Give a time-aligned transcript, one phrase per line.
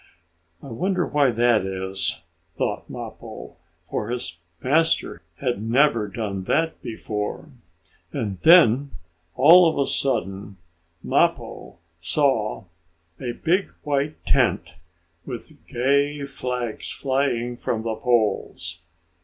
[0.63, 2.23] "I wonder why that is,"
[2.55, 3.55] thought Mappo,
[3.87, 7.49] for his master had never done that before.
[8.11, 8.97] And then,
[9.35, 10.57] all of a sudden,
[11.03, 12.63] Mappo saw
[13.19, 14.71] a big white tent,
[15.23, 18.79] with gay flags flying from the poles.